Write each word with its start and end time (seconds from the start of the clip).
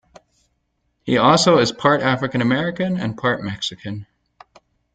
He 1.03 1.15
also 1.17 1.59
is 1.59 1.71
part 1.71 2.01
African 2.01 2.41
American 2.41 2.97
and 2.99 3.15
part 3.15 3.43
Mexican. 3.43 4.07